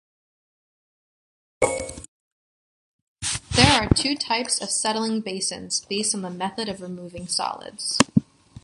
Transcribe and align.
There 3.51 3.83
are 3.83 3.89
two 3.93 4.15
types 4.15 4.59
of 4.59 4.71
settling 4.71 5.21
basins, 5.21 5.85
based 5.85 6.15
on 6.15 6.23
the 6.23 6.31
method 6.31 6.67
of 6.69 6.81
removing 6.81 7.27
solids. 7.27 7.99